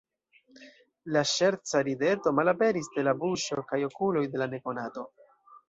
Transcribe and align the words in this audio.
La 1.17 1.21
ŝerca 1.31 1.83
rideto 1.89 2.33
malaperis 2.39 2.91
de 2.97 3.05
la 3.11 3.15
buŝo 3.21 3.67
kaj 3.73 3.83
okuloj 3.91 4.25
de 4.35 4.43
la 4.45 4.51
nekonato. 4.57 5.09